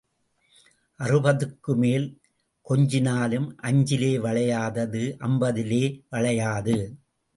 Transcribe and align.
அறுபதுக்குமேல் 0.99 2.07
கொஞ்சினாலும் 2.67 3.47
அஞ்சிலே 3.61 4.11
வளையாதது 4.17 5.03
அம்பதிலே 5.19 5.83
வளையாது. 6.09 6.77